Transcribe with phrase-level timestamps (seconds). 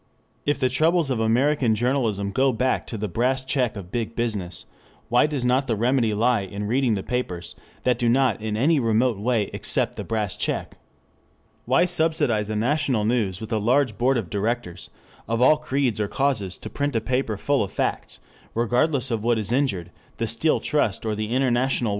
[0.47, 4.65] If the troubles of American journalism go back to the Brass Check of Big Business
[5.09, 8.79] why does not the remedy lie in reading the papers that do not in any
[8.79, 10.79] remote way accept the Brass Check?
[11.65, 14.89] Why subsidize a "National News" with a large board of directors
[15.27, 18.17] "of all creeds or causes" to print a paper full of facts
[18.55, 21.37] "regardless of what is injured, the Steel Trust or the I.
[21.51, 21.89] W.